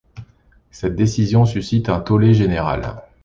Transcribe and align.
Cette 0.71 0.95
décision 0.95 1.45
suscite 1.45 1.87
un 1.87 1.99
tollé 1.99 2.33
général. 2.33 3.03